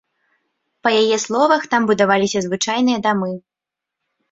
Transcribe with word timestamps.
Па 0.87 0.93
яе 1.01 1.17
словах, 1.25 1.61
там 1.75 1.81
будаваліся 1.93 2.39
звычайныя 2.47 3.05
дамы. 3.07 3.31